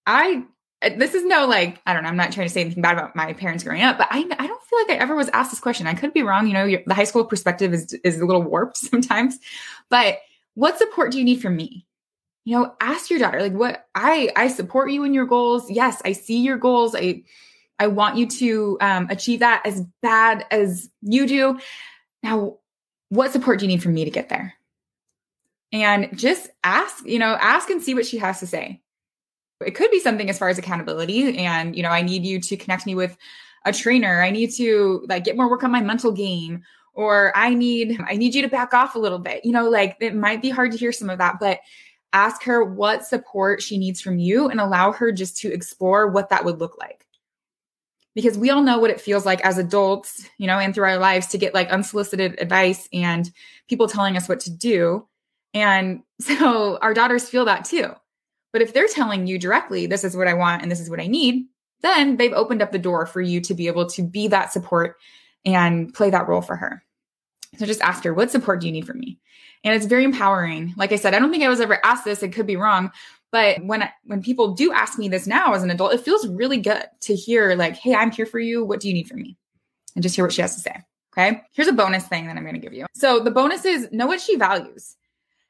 I 0.06 0.44
this 0.82 1.16
is 1.16 1.26
no 1.26 1.48
like 1.48 1.82
I 1.86 1.94
don't 1.94 2.04
know. 2.04 2.10
I'm 2.10 2.18
not 2.18 2.32
trying 2.32 2.48
to 2.48 2.54
say 2.54 2.62
anything 2.62 2.82
bad 2.82 2.98
about 2.98 3.16
my 3.16 3.34
parents 3.34 3.64
growing 3.64 3.82
up, 3.82 3.98
but 3.98 4.08
I 4.12 4.20
I 4.20 4.48
don't 4.48 4.64
feel 4.64 4.80
like 4.80 4.92
I 4.92 5.02
ever 5.02 5.16
was 5.16 5.30
asked 5.30 5.52
this 5.52 5.60
question. 5.60 5.88
I 5.88 5.94
could 5.94 6.14
be 6.14 6.22
wrong. 6.22 6.48
You 6.48 6.54
know, 6.54 6.78
the 6.86 6.94
high 6.94 7.06
school 7.06 7.26
perspective 7.26 7.74
is 7.74 7.94
is 8.04 8.20
a 8.20 8.26
little 8.26 8.44
warped 8.44 8.78
sometimes. 8.78 9.40
But 9.90 10.20
what 10.54 10.78
support 10.78 11.12
do 11.12 11.18
you 11.18 11.24
need 11.24 11.42
from 11.42 11.56
me? 11.56 11.88
You 12.44 12.58
know, 12.58 12.76
ask 12.80 13.10
your 13.10 13.20
daughter 13.20 13.42
like 13.42 13.54
what 13.54 13.88
I 13.96 14.32
I 14.36 14.50
support 14.50 14.92
you 14.92 15.04
in 15.04 15.14
your 15.14 15.26
goals. 15.26 15.72
Yes, 15.72 16.02
I 16.06 16.12
see 16.12 16.42
your 16.42 16.58
goals. 16.58 16.94
I 16.96 17.24
I 17.80 17.88
want 17.88 18.18
you 18.18 18.28
to 18.28 18.78
um, 18.80 19.08
achieve 19.10 19.40
that 19.40 19.64
as 19.66 19.82
bad 20.02 20.46
as 20.52 20.90
you 21.02 21.28
do. 21.28 21.60
Now, 22.24 22.58
what 23.10 23.32
support 23.32 23.60
do 23.60 23.66
you 23.66 23.72
need 23.72 23.84
from 23.84 23.94
me 23.94 24.06
to 24.06 24.12
get 24.12 24.30
there? 24.30 24.54
And 25.72 26.18
just 26.18 26.50
ask, 26.64 27.06
you 27.06 27.20
know, 27.20 27.38
ask 27.40 27.70
and 27.70 27.82
see 27.82 27.94
what 27.94 28.06
she 28.06 28.18
has 28.18 28.40
to 28.40 28.48
say. 28.48 28.82
It 29.66 29.72
could 29.72 29.92
be 29.92 30.00
something 30.00 30.30
as 30.30 30.38
far 30.38 30.50
as 30.50 30.58
accountability 30.58 31.38
and, 31.38 31.76
you 31.76 31.84
know, 31.84 31.90
I 31.90 32.02
need 32.02 32.26
you 32.26 32.40
to 32.42 32.58
connect 32.58 32.86
me 32.86 32.96
with 32.96 33.18
a 33.66 33.74
trainer. 33.74 34.22
I 34.22 34.30
need 34.30 34.52
to 34.54 35.06
like 35.08 35.24
get 35.24 35.38
more 35.38 35.50
work 35.50 35.64
on 35.64 35.72
my 35.72 35.82
mental 35.82 36.12
game 36.12 36.64
or 36.94 37.32
I 37.36 37.54
need 37.54 38.00
I 38.08 38.16
need 38.16 38.34
you 38.34 38.42
to 38.42 38.48
back 38.48 38.74
off 38.74 38.96
a 38.96 39.00
little 39.00 39.20
bit. 39.20 39.44
You 39.44 39.52
know, 39.52 39.70
like 39.70 39.98
it 40.00 40.16
might 40.16 40.42
be 40.42 40.50
hard 40.50 40.72
to 40.72 40.78
hear 40.78 40.92
some 40.92 41.10
of 41.10 41.18
that, 41.18 41.40
but 41.40 41.60
ask 42.14 42.44
her 42.44 42.64
what 42.64 43.06
support 43.06 43.62
she 43.62 43.78
needs 43.78 44.02
from 44.02 44.18
you 44.18 44.48
and 44.48 44.60
allow 44.60 44.92
her 44.92 45.12
just 45.12 45.38
to 45.38 45.52
explore 45.52 46.08
what 46.08 46.30
that 46.30 46.46
would 46.46 46.60
look 46.60 46.78
like. 46.78 47.05
Because 48.16 48.38
we 48.38 48.50
all 48.50 48.62
know 48.62 48.80
what 48.80 48.92
it 48.92 49.02
feels 49.02 49.26
like 49.26 49.42
as 49.46 49.58
adults, 49.58 50.28
you 50.38 50.48
know, 50.48 50.58
and 50.58 50.74
through 50.74 50.86
our 50.86 50.98
lives 50.98 51.28
to 51.28 51.38
get 51.38 51.54
like 51.54 51.70
unsolicited 51.70 52.40
advice 52.40 52.88
and 52.94 53.30
people 53.68 53.88
telling 53.88 54.16
us 54.16 54.30
what 54.30 54.40
to 54.42 54.52
do. 54.52 55.06
And 55.54 56.02
so 56.22 56.78
our 56.82 56.94
daughters 56.94 57.30
feel 57.30 57.46
that 57.46 57.66
too. 57.66 57.92
But 58.54 58.62
if 58.62 58.74
they're 58.74 58.88
telling 58.88 59.28
you 59.28 59.38
directly, 59.38 59.86
this 59.86 60.06
is 60.06 60.16
what 60.16 60.30
I 60.30 60.34
want 60.34 60.62
and 60.62 60.72
this 60.72 60.80
is 60.80 60.90
what 60.90 61.02
I 61.02 61.08
need, 61.08 61.46
then 61.82 62.16
they've 62.16 62.32
opened 62.32 62.62
up 62.62 62.72
the 62.72 62.80
door 62.80 63.06
for 63.06 63.20
you 63.20 63.42
to 63.42 63.54
be 63.54 63.68
able 63.68 63.86
to 63.88 64.02
be 64.02 64.30
that 64.30 64.54
support 64.54 64.96
and 65.44 65.94
play 65.94 66.10
that 66.10 66.28
role 66.28 66.42
for 66.42 66.56
her. 66.56 66.82
So 67.58 67.66
just 67.66 67.82
ask 67.82 68.04
her, 68.04 68.14
what 68.14 68.32
support 68.32 68.62
do 68.62 68.68
you 68.68 68.74
need 68.74 68.88
from 68.88 69.00
me? 69.00 69.20
And 69.64 69.74
it's 69.74 69.86
very 69.86 70.04
empowering. 70.04 70.74
Like 70.78 70.92
I 70.92 70.96
said, 70.96 71.14
I 71.14 71.20
don't 71.20 71.32
think 71.32 71.44
I 71.44 71.50
was 71.50 71.62
ever 71.62 71.84
asked 71.84 72.06
this. 72.06 72.24
It 72.24 72.34
could 72.34 72.48
be 72.48 72.56
wrong. 72.56 72.92
But 73.32 73.64
when 73.66 73.90
when 74.06 74.22
people 74.22 74.54
do 74.54 74.72
ask 74.72 74.98
me 74.98 75.10
this 75.10 75.28
now 75.28 75.54
as 75.54 75.64
an 75.64 75.72
adult, 75.72 75.94
it 75.94 76.02
feels 76.02 76.28
really 76.28 76.58
good 76.58 76.86
to 77.02 77.16
hear 77.16 77.56
like, 77.56 77.76
"Hey, 77.76 77.94
I'm 77.96 78.12
here 78.12 78.26
for 78.26 78.40
you. 78.40 78.64
What 78.64 78.80
do 78.80 78.88
you 78.88 78.94
need 78.94 79.08
from 79.08 79.22
me?" 79.22 79.38
And 79.96 80.04
just 80.04 80.16
hear 80.16 80.26
what 80.26 80.34
she 80.34 80.42
has 80.42 80.56
to 80.56 80.62
say. 80.62 80.76
Okay? 81.18 81.42
Here's 81.54 81.68
a 81.68 81.74
bonus 81.74 82.06
thing 82.08 82.28
that 82.28 82.36
I'm 82.36 82.44
going 82.44 82.56
to 82.56 82.62
give 82.62 82.74
you. 82.74 82.86
So 82.94 83.20
the 83.20 83.32
bonus 83.32 83.64
is 83.66 83.90
know 83.92 84.08
what 84.08 84.22
she 84.22 84.36
values. 84.36 84.96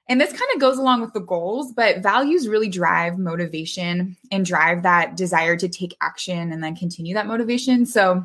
And 0.08 0.22
this 0.22 0.32
kind 0.32 0.51
of 0.53 0.62
goes 0.62 0.77
along 0.77 1.01
with 1.01 1.13
the 1.13 1.20
goals, 1.20 1.72
but 1.72 2.03
values 2.03 2.48
really 2.48 2.70
drive 2.70 3.17
motivation 3.17 4.15
and 4.32 4.46
drive 4.46 4.84
that 4.84 5.17
desire 5.17 5.58
to 5.58 5.67
take 5.67 5.98
action 6.00 6.51
and 6.51 6.63
then 6.63 6.75
continue 6.75 7.15
that 7.15 7.25
motivation. 7.25 7.88
So 7.88 8.24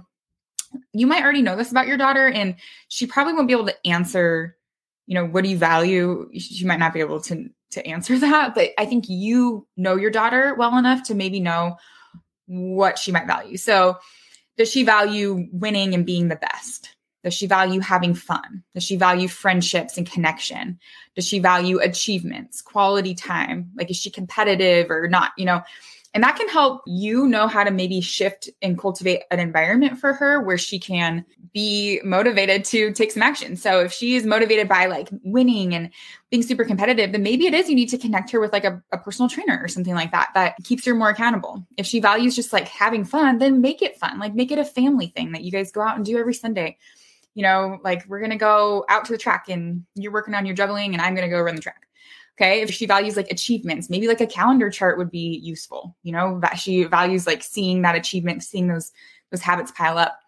you 0.93 1.07
might 1.07 1.23
already 1.23 1.41
know 1.41 1.57
this 1.57 1.71
about 1.71 1.87
your 1.87 1.97
daughter 1.97 2.29
and 2.29 2.55
she 2.89 3.07
probably 3.07 3.33
won't 3.33 3.49
be 3.49 3.55
able 3.55 3.67
to 3.67 3.87
answer 3.87 4.57
you 5.11 5.17
know 5.17 5.27
what 5.27 5.43
do 5.43 5.51
you 5.51 5.59
value? 5.59 6.31
She 6.39 6.65
might 6.65 6.79
not 6.79 6.95
be 6.95 7.01
able 7.01 7.21
to 7.23 7.51
to 7.73 7.87
answer 7.87 8.19
that 8.19 8.53
but 8.57 8.71
i 8.79 8.85
think 8.85 9.05
you 9.09 9.65
know 9.77 9.95
your 9.95 10.11
daughter 10.11 10.57
well 10.57 10.77
enough 10.77 11.05
to 11.05 11.15
maybe 11.15 11.39
know 11.39 11.77
what 12.51 12.99
she 12.99 13.13
might 13.13 13.29
value. 13.29 13.57
So 13.57 13.99
does 14.57 14.71
she 14.71 14.83
value 14.83 15.49
winning 15.53 15.95
and 15.95 16.05
being 16.05 16.29
the 16.29 16.37
best? 16.37 16.97
Does 17.23 17.33
she 17.35 17.47
value 17.47 17.81
having 17.81 18.15
fun? 18.15 18.65
Does 18.75 18.83
she 18.83 18.97
value 18.97 19.29
friendships 19.29 19.97
and 19.97 20.11
connection? 20.11 20.81
Does 21.15 21.27
she 21.27 21.39
value 21.39 21.79
achievements 21.79 22.61
quality 22.61 23.15
time? 23.15 23.71
Like 23.77 23.91
is 23.91 23.97
she 23.97 24.11
competitive 24.11 24.91
or 24.91 25.07
not? 25.09 25.33
You 25.37 25.45
know 25.45 25.63
and 26.13 26.25
that 26.25 26.37
can 26.37 26.49
help 26.49 26.83
you 26.87 27.29
know 27.29 27.47
how 27.47 27.63
to 27.63 27.71
maybe 27.71 28.01
shift 28.01 28.51
and 28.63 28.79
cultivate 28.79 29.23
an 29.31 29.39
environment 29.39 29.99
for 29.99 30.13
her 30.13 30.41
where 30.41 30.59
she 30.59 30.79
can 30.79 31.25
be 31.53 32.01
motivated 32.03 32.65
to 32.65 32.93
take 32.93 33.13
some 33.13 33.23
action. 33.23 33.57
So 33.57 33.81
if 33.81 33.93
she 33.93 34.17
is 34.17 34.27
motivated 34.27 34.69
by 34.69 34.87
like 34.87 35.09
winning 35.23 35.73
and 35.73 35.91
being 36.31 36.43
super 36.43 36.65
competitive, 36.65 37.13
then 37.13 37.23
maybe 37.23 37.47
it 37.47 37.55
is 37.55 37.69
you 37.69 37.77
need 37.77 37.91
to 37.91 37.99
connect 37.99 38.31
her 38.33 38.41
with 38.41 38.53
like 38.53 38.65
a, 38.65 38.83
a 38.93 38.99
personal 38.99 39.29
trainer 39.29 39.61
or 39.63 39.69
something 39.69 39.95
like 39.95 40.11
that 40.11 40.31
that 40.35 40.57
keeps 40.65 40.85
her 40.85 40.95
more 40.95 41.11
accountable. 41.11 41.65
If 41.77 41.87
she 41.87 42.01
values 42.01 42.35
just 42.35 42.53
like 42.53 42.67
having 42.67 43.05
fun, 43.05 43.39
then 43.39 43.61
make 43.61 43.81
it 43.81 43.97
fun. 43.97 44.19
Like 44.19 44.35
make 44.35 44.51
it 44.51 44.59
a 44.59 44.65
family 44.65 45.13
thing 45.15 45.33
that 45.33 45.45
you 45.45 45.53
guys 45.53 45.71
go 45.71 45.81
out 45.81 45.97
and 45.97 46.05
do 46.05 46.19
every 46.19 46.35
Sunday. 46.35 46.77
You 47.35 47.45
know, 47.45 47.79
like 47.85 48.05
we're 48.09 48.19
going 48.19 48.33
to 48.33 48.37
go 48.37 48.85
out 48.89 49.05
to 49.05 49.13
the 49.13 49.19
track 49.19 49.49
and 49.49 49.85
you're 49.95 50.13
working 50.13 50.35
on 50.35 50.45
your 50.45 50.57
juggling 50.57 50.93
and 50.93 51.01
I'm 51.01 51.15
going 51.15 51.29
to 51.29 51.35
go 51.35 51.41
run 51.41 51.55
the 51.55 51.63
track 51.63 51.87
Okay. 52.41 52.63
If 52.63 52.71
she 52.71 52.87
values 52.87 53.17
like 53.17 53.31
achievements, 53.31 53.91
maybe 53.91 54.09
like 54.09 54.23
a 54.23 54.27
calendar 54.27 54.71
chart 54.71 54.97
would 54.97 55.11
be 55.11 55.39
useful. 55.43 55.95
You 56.03 56.13
know, 56.13 56.41
that 56.41 56.59
she 56.59 56.85
values 56.85 57.27
like 57.27 57.43
seeing 57.43 57.83
that 57.83 57.97
achievement, 57.97 58.43
seeing 58.43 58.69
those 58.69 58.93
those 59.31 59.43
habits 59.43 59.73
pile 59.73 59.99
up. 59.99 60.19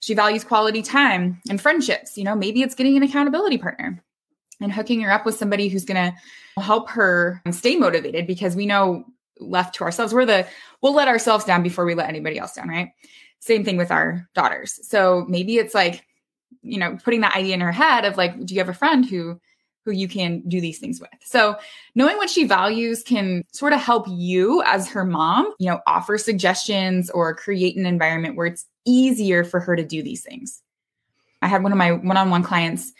She 0.00 0.12
values 0.12 0.44
quality 0.44 0.82
time 0.82 1.40
and 1.48 1.60
friendships. 1.60 2.18
You 2.18 2.24
know, 2.24 2.34
maybe 2.34 2.62
it's 2.62 2.74
getting 2.74 2.96
an 2.96 3.02
accountability 3.02 3.56
partner 3.56 4.04
and 4.60 4.72
hooking 4.72 5.00
her 5.00 5.10
up 5.10 5.24
with 5.24 5.36
somebody 5.36 5.68
who's 5.68 5.84
going 5.84 6.12
to 6.12 6.62
help 6.62 6.88
her 6.90 7.42
stay 7.50 7.76
motivated 7.76 8.26
because 8.26 8.54
we 8.54 8.66
know 8.66 9.04
left 9.40 9.74
to 9.76 9.84
ourselves, 9.84 10.14
we're 10.14 10.26
the, 10.26 10.46
we'll 10.80 10.94
let 10.94 11.08
ourselves 11.08 11.44
down 11.44 11.62
before 11.62 11.84
we 11.84 11.94
let 11.94 12.08
anybody 12.08 12.38
else 12.38 12.54
down, 12.54 12.68
right? 12.68 12.90
Same 13.40 13.64
thing 13.64 13.76
with 13.76 13.90
our 13.90 14.28
daughters. 14.34 14.78
So 14.86 15.24
maybe 15.28 15.56
it's 15.56 15.74
like, 15.74 16.04
you 16.62 16.78
know, 16.78 16.96
putting 17.02 17.22
that 17.22 17.34
idea 17.34 17.54
in 17.54 17.60
her 17.60 17.72
head 17.72 18.04
of 18.04 18.16
like, 18.16 18.44
do 18.44 18.54
you 18.54 18.60
have 18.60 18.68
a 18.68 18.74
friend 18.74 19.04
who 19.04 19.40
who 19.84 19.92
you 19.92 20.08
can 20.08 20.42
do 20.48 20.60
these 20.60 20.78
things 20.78 21.00
with. 21.00 21.10
So, 21.24 21.56
knowing 21.94 22.16
what 22.16 22.30
she 22.30 22.44
values 22.44 23.02
can 23.02 23.44
sort 23.52 23.72
of 23.72 23.80
help 23.80 24.06
you 24.08 24.62
as 24.64 24.88
her 24.88 25.04
mom, 25.04 25.52
you 25.58 25.68
know, 25.68 25.80
offer 25.86 26.16
suggestions 26.18 27.10
or 27.10 27.34
create 27.34 27.76
an 27.76 27.86
environment 27.86 28.36
where 28.36 28.46
it's 28.46 28.64
easier 28.86 29.44
for 29.44 29.60
her 29.60 29.76
to 29.76 29.84
do 29.84 30.02
these 30.02 30.22
things. 30.22 30.62
I 31.42 31.48
had 31.48 31.62
one 31.62 31.72
of 31.72 31.78
my 31.78 31.92
one 31.92 32.16
on 32.16 32.30
one 32.30 32.42
clients 32.42 32.92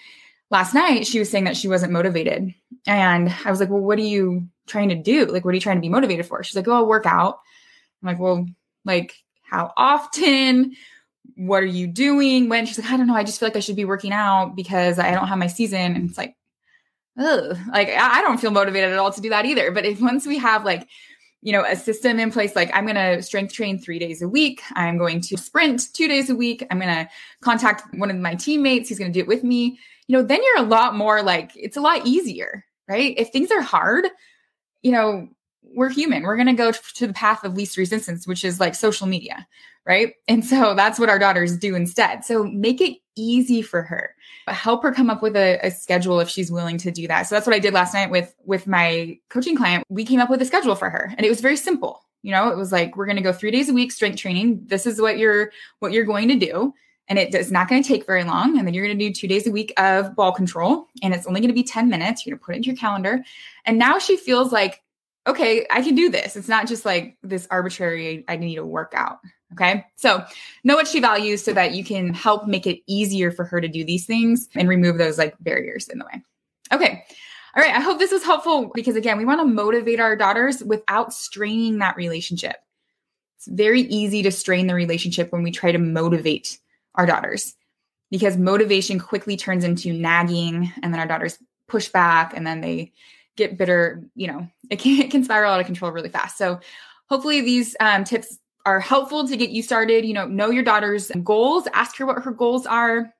last 0.50 0.74
night. 0.74 1.06
She 1.06 1.18
was 1.18 1.30
saying 1.30 1.44
that 1.44 1.56
she 1.56 1.68
wasn't 1.68 1.92
motivated. 1.92 2.54
And 2.86 3.34
I 3.44 3.50
was 3.50 3.60
like, 3.60 3.70
Well, 3.70 3.80
what 3.80 3.98
are 3.98 4.02
you 4.02 4.46
trying 4.66 4.90
to 4.90 4.94
do? 4.94 5.24
Like, 5.26 5.44
what 5.44 5.52
are 5.52 5.54
you 5.54 5.60
trying 5.60 5.78
to 5.78 5.82
be 5.82 5.88
motivated 5.88 6.26
for? 6.26 6.42
She's 6.42 6.56
like, 6.56 6.68
Oh, 6.68 6.74
I'll 6.74 6.86
work 6.86 7.06
out. 7.06 7.40
I'm 8.02 8.08
like, 8.08 8.18
Well, 8.18 8.46
like, 8.84 9.14
how 9.42 9.72
often? 9.76 10.76
What 11.36 11.62
are 11.62 11.66
you 11.66 11.86
doing? 11.86 12.48
When 12.48 12.66
she's 12.66 12.78
like, 12.78 12.90
I 12.90 12.96
don't 12.96 13.06
know. 13.06 13.16
I 13.16 13.24
just 13.24 13.40
feel 13.40 13.48
like 13.48 13.56
I 13.56 13.60
should 13.60 13.76
be 13.76 13.86
working 13.86 14.12
out 14.12 14.54
because 14.54 14.98
I 14.98 15.10
don't 15.10 15.26
have 15.26 15.38
my 15.38 15.46
season. 15.46 15.96
And 15.96 16.08
it's 16.08 16.18
like, 16.18 16.36
ugh, 17.18 17.56
like 17.72 17.88
I 17.88 18.22
don't 18.22 18.38
feel 18.38 18.50
motivated 18.50 18.92
at 18.92 18.98
all 18.98 19.12
to 19.12 19.20
do 19.20 19.30
that 19.30 19.46
either. 19.46 19.70
But 19.70 19.84
if 19.84 20.00
once 20.00 20.26
we 20.26 20.38
have 20.38 20.64
like, 20.64 20.88
you 21.42 21.52
know, 21.52 21.64
a 21.64 21.76
system 21.76 22.18
in 22.18 22.30
place, 22.30 22.56
like 22.56 22.70
I'm 22.72 22.86
going 22.86 22.96
to 22.96 23.22
strength 23.22 23.52
train 23.52 23.78
three 23.78 23.98
days 23.98 24.22
a 24.22 24.28
week. 24.28 24.62
I'm 24.72 24.96
going 24.96 25.20
to 25.20 25.36
sprint 25.36 25.92
two 25.92 26.08
days 26.08 26.30
a 26.30 26.34
week. 26.34 26.66
I'm 26.70 26.80
going 26.80 26.94
to 26.94 27.08
contact 27.42 27.82
one 27.94 28.10
of 28.10 28.16
my 28.16 28.34
teammates. 28.34 28.88
He's 28.88 28.98
going 28.98 29.12
to 29.12 29.18
do 29.18 29.22
it 29.22 29.28
with 29.28 29.44
me. 29.44 29.78
You 30.06 30.16
know, 30.16 30.22
then 30.22 30.40
you're 30.42 30.64
a 30.64 30.68
lot 30.68 30.96
more 30.96 31.22
like, 31.22 31.52
it's 31.54 31.76
a 31.76 31.82
lot 31.82 32.06
easier, 32.06 32.64
right? 32.88 33.14
If 33.18 33.30
things 33.30 33.50
are 33.50 33.60
hard, 33.60 34.06
you 34.82 34.92
know, 34.92 35.28
we're 35.62 35.90
human. 35.90 36.22
We're 36.22 36.36
going 36.36 36.46
to 36.46 36.54
go 36.54 36.72
to 36.72 37.06
the 37.06 37.12
path 37.12 37.44
of 37.44 37.56
least 37.56 37.76
resistance, 37.76 38.26
which 38.26 38.44
is 38.44 38.60
like 38.60 38.74
social 38.74 39.06
media, 39.06 39.46
right? 39.84 40.14
And 40.28 40.44
so 40.44 40.74
that's 40.74 40.98
what 40.98 41.10
our 41.10 41.18
daughters 41.18 41.58
do 41.58 41.74
instead. 41.74 42.24
So 42.24 42.44
make 42.44 42.80
it 42.80 42.98
easy 43.16 43.60
for 43.60 43.82
her. 43.82 44.13
Help 44.46 44.82
her 44.82 44.92
come 44.92 45.10
up 45.10 45.22
with 45.22 45.36
a, 45.36 45.58
a, 45.62 45.70
schedule 45.70 46.20
if 46.20 46.28
she's 46.28 46.50
willing 46.50 46.78
to 46.78 46.90
do 46.90 47.08
that. 47.08 47.22
So 47.22 47.34
that's 47.34 47.46
what 47.46 47.56
I 47.56 47.58
did 47.58 47.72
last 47.72 47.94
night 47.94 48.10
with 48.10 48.34
with 48.44 48.66
my 48.66 49.18
coaching 49.30 49.56
client. 49.56 49.84
We 49.88 50.04
came 50.04 50.20
up 50.20 50.30
with 50.30 50.42
a 50.42 50.44
schedule 50.44 50.74
for 50.74 50.90
her, 50.90 51.12
and 51.16 51.24
it 51.24 51.30
was 51.30 51.40
very 51.40 51.56
simple. 51.56 52.04
You 52.22 52.32
know, 52.32 52.48
it 52.48 52.56
was 52.56 52.72
like 52.72 52.96
we're 52.96 53.06
going 53.06 53.16
to 53.16 53.22
go 53.22 53.32
three 53.32 53.50
days 53.50 53.68
a 53.68 53.74
week 53.74 53.92
strength 53.92 54.18
training. 54.18 54.62
This 54.66 54.86
is 54.86 55.00
what 55.00 55.18
you're 55.18 55.50
what 55.78 55.92
you're 55.92 56.04
going 56.04 56.28
to 56.28 56.36
do. 56.36 56.74
And 57.06 57.18
it 57.18 57.34
is 57.34 57.52
not 57.52 57.68
going 57.68 57.82
to 57.82 57.86
take 57.86 58.06
very 58.06 58.24
long. 58.24 58.56
And 58.58 58.66
then 58.66 58.72
you're 58.72 58.86
going 58.86 58.98
to 58.98 59.08
do 59.08 59.12
two 59.12 59.28
days 59.28 59.46
a 59.46 59.50
week 59.50 59.74
of 59.76 60.16
ball 60.16 60.32
control. 60.32 60.88
And 61.02 61.12
it's 61.12 61.26
only 61.26 61.40
going 61.40 61.48
to 61.48 61.54
be 61.54 61.62
10 61.62 61.90
minutes. 61.90 62.24
You're 62.24 62.36
going 62.36 62.40
to 62.40 62.46
put 62.46 62.54
it 62.54 62.56
into 62.56 62.68
your 62.68 62.76
calendar. 62.76 63.22
And 63.66 63.78
now 63.78 63.98
she 63.98 64.16
feels 64.16 64.52
like 64.52 64.80
okay, 65.26 65.66
I 65.70 65.82
can 65.82 65.94
do 65.94 66.10
this. 66.10 66.36
It's 66.36 66.48
not 66.48 66.66
just 66.66 66.84
like 66.84 67.16
this 67.22 67.46
arbitrary, 67.50 68.24
I 68.28 68.36
need 68.36 68.58
a 68.58 68.66
work 68.66 68.92
out. 68.94 69.18
Okay. 69.54 69.84
So 69.96 70.24
know 70.64 70.74
what 70.74 70.88
she 70.88 71.00
values 71.00 71.44
so 71.44 71.52
that 71.52 71.74
you 71.74 71.84
can 71.84 72.12
help 72.12 72.46
make 72.46 72.66
it 72.66 72.80
easier 72.86 73.30
for 73.30 73.44
her 73.44 73.60
to 73.60 73.68
do 73.68 73.84
these 73.84 74.04
things 74.04 74.48
and 74.54 74.68
remove 74.68 74.98
those 74.98 75.16
like 75.16 75.34
barriers 75.40 75.88
in 75.88 75.98
the 75.98 76.04
way. 76.04 76.22
Okay. 76.72 77.04
All 77.56 77.62
right. 77.62 77.74
I 77.74 77.80
hope 77.80 77.98
this 77.98 78.10
was 78.10 78.24
helpful 78.24 78.72
because 78.74 78.96
again, 78.96 79.16
we 79.16 79.24
want 79.24 79.40
to 79.40 79.46
motivate 79.46 80.00
our 80.00 80.16
daughters 80.16 80.62
without 80.64 81.14
straining 81.14 81.78
that 81.78 81.96
relationship. 81.96 82.56
It's 83.36 83.46
very 83.46 83.82
easy 83.82 84.22
to 84.22 84.32
strain 84.32 84.66
the 84.66 84.74
relationship 84.74 85.30
when 85.30 85.42
we 85.42 85.52
try 85.52 85.70
to 85.70 85.78
motivate 85.78 86.58
our 86.96 87.06
daughters 87.06 87.54
because 88.10 88.36
motivation 88.36 88.98
quickly 88.98 89.36
turns 89.36 89.64
into 89.64 89.92
nagging 89.92 90.72
and 90.82 90.92
then 90.92 91.00
our 91.00 91.06
daughters 91.06 91.38
push 91.68 91.88
back 91.88 92.36
and 92.36 92.46
then 92.46 92.60
they 92.60 92.92
get 93.36 93.58
bitter, 93.58 94.02
you 94.14 94.26
know, 94.26 94.48
it 94.70 94.78
can, 94.78 95.00
it 95.00 95.10
can 95.10 95.24
spiral 95.24 95.52
out 95.52 95.60
of 95.60 95.66
control 95.66 95.92
really 95.92 96.08
fast. 96.08 96.38
So 96.38 96.60
hopefully 97.08 97.40
these 97.40 97.76
um, 97.80 98.04
tips 98.04 98.38
are 98.66 98.80
helpful 98.80 99.26
to 99.26 99.36
get 99.36 99.50
you 99.50 99.62
started. 99.62 100.04
You 100.04 100.14
know, 100.14 100.26
know 100.26 100.50
your 100.50 100.64
daughter's 100.64 101.10
goals, 101.22 101.68
ask 101.72 101.96
her 101.96 102.06
what 102.06 102.22
her 102.22 102.32
goals 102.32 102.66
are, 102.66 103.12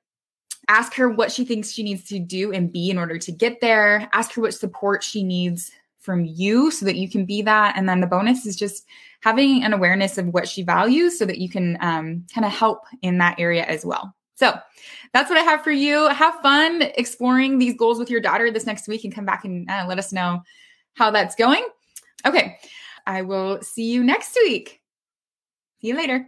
ask 0.67 0.93
her 0.95 1.09
what 1.09 1.31
she 1.31 1.45
thinks 1.45 1.71
she 1.71 1.83
needs 1.83 2.03
to 2.05 2.19
do 2.19 2.51
and 2.51 2.71
be 2.71 2.89
in 2.89 2.97
order 2.97 3.17
to 3.17 3.31
get 3.31 3.61
there, 3.61 4.09
ask 4.13 4.33
her 4.33 4.41
what 4.41 4.53
support 4.53 5.03
she 5.03 5.23
needs 5.23 5.71
from 5.99 6.25
you 6.25 6.71
so 6.71 6.85
that 6.85 6.95
you 6.95 7.09
can 7.09 7.25
be 7.25 7.41
that. 7.41 7.75
And 7.77 7.89
then 7.89 7.99
the 7.99 8.07
bonus 8.07 8.45
is 8.45 8.55
just 8.55 8.85
having 9.21 9.63
an 9.63 9.73
awareness 9.73 10.17
of 10.17 10.27
what 10.27 10.47
she 10.47 10.61
values 10.61 11.17
so 11.17 11.25
that 11.25 11.39
you 11.39 11.49
can 11.49 11.77
um, 11.81 12.25
kind 12.33 12.45
of 12.45 12.51
help 12.51 12.83
in 13.01 13.17
that 13.17 13.39
area 13.39 13.65
as 13.65 13.85
well. 13.85 14.13
So 14.35 14.53
that's 15.13 15.29
what 15.29 15.39
I 15.39 15.43
have 15.43 15.63
for 15.63 15.71
you. 15.71 16.07
Have 16.09 16.35
fun 16.41 16.83
exploring 16.95 17.57
these 17.57 17.75
goals 17.75 17.97
with 17.97 18.09
your 18.09 18.19
daughter 18.19 18.51
this 18.51 18.65
next 18.65 18.87
week 18.87 19.03
and 19.03 19.15
come 19.15 19.25
back 19.25 19.45
and 19.45 19.69
uh, 19.69 19.85
let 19.87 19.97
us 19.97 20.11
know 20.11 20.41
how 20.93 21.09
that's 21.09 21.35
going. 21.35 21.65
Okay. 22.25 22.57
I 23.07 23.21
will 23.21 23.61
see 23.61 23.91
you 23.91 24.03
next 24.03 24.35
week. 24.35 24.81
See 25.81 25.87
you 25.89 25.95
later. 25.95 26.27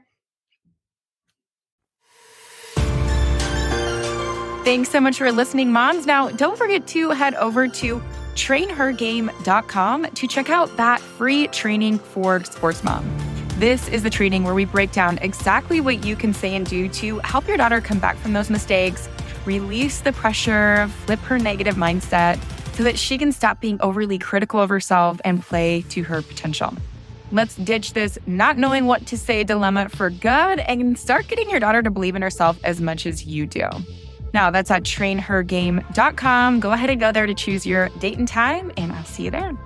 Thanks 4.68 4.90
so 4.90 5.00
much 5.00 5.18
for 5.18 5.32
listening, 5.32 5.72
moms. 5.72 6.06
Now, 6.06 6.30
don't 6.30 6.58
forget 6.58 6.86
to 6.88 7.12
head 7.12 7.36
over 7.36 7.70
to 7.70 8.02
trainhergame.com 8.34 10.06
to 10.12 10.28
check 10.28 10.50
out 10.50 10.76
that 10.76 11.00
free 11.00 11.48
training 11.48 12.00
for 12.00 12.44
sports 12.44 12.84
mom. 12.84 13.10
This 13.60 13.88
is 13.88 14.04
the 14.04 14.10
training 14.10 14.44
where 14.44 14.54
we 14.54 14.66
break 14.66 14.92
down 14.92 15.20
exactly 15.20 15.80
what 15.82 16.06
you 16.06 16.16
can 16.16 16.34
say 16.34 16.54
and 16.54 16.66
do 16.66 16.90
to 16.90 17.20
help 17.20 17.48
your 17.48 17.58
daughter 17.58 17.82
come 17.82 17.98
back 17.98 18.18
from 18.18 18.34
those 18.34 18.50
mistakes, 18.50 19.10
release 19.46 20.02
the 20.02 20.12
pressure, 20.12 20.88
flip 21.06 21.20
her 21.22 21.40
negative 21.40 21.76
mindset 21.76 22.38
so 22.76 22.84
that 22.84 23.00
she 23.00 23.18
can 23.18 23.32
stop 23.32 23.60
being 23.60 23.82
overly 23.82 24.20
critical 24.20 24.60
of 24.60 24.70
herself 24.70 25.20
and 25.24 25.42
play 25.42 25.82
to 25.90 26.04
her 26.04 26.22
potential. 26.22 26.74
Let's 27.32 27.56
ditch 27.56 27.94
this 27.94 28.18
not 28.26 28.58
knowing 28.58 28.86
what 28.86 29.06
to 29.08 29.18
say 29.18 29.44
dilemma 29.44 29.90
for 29.90 30.10
good 30.10 30.60
and 30.60 30.98
start 30.98 31.28
getting 31.28 31.50
your 31.50 31.60
daughter 31.60 31.82
to 31.82 31.92
believe 31.92 32.16
in 32.16 32.22
herself 32.22 32.58
as 32.64 32.80
much 32.80 33.06
as 33.06 33.26
you 33.26 33.46
do. 33.46 33.68
Now, 34.34 34.52
that's 34.52 34.72
at 34.72 34.84
trainhergame.com. 34.84 36.60
Go 36.60 36.72
ahead 36.72 36.90
and 36.90 37.00
go 37.00 37.12
there 37.12 37.26
to 37.26 37.34
choose 37.34 37.66
your 37.66 37.90
date 38.00 38.18
and 38.18 38.28
time, 38.28 38.72
and 38.78 38.92
I'll 38.92 39.06
see 39.06 39.24
you 39.24 39.32
there. 39.32 39.58